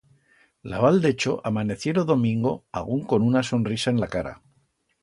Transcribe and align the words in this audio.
La 0.71 0.79
Val 0.83 0.97
d'Echo 1.03 1.35
amanecié 1.51 1.93
lo 1.99 2.05
domingo 2.13 2.55
agún 2.83 3.05
con 3.13 3.29
una 3.31 3.47
sonrisa 3.53 3.91
en 3.97 4.07
la 4.07 4.15
cara. 4.19 4.39